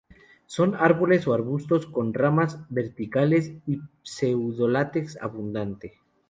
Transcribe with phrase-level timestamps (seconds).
[0.47, 5.99] Son árboles o arbustos con ramas verticiladas y pseudo-látex abundante.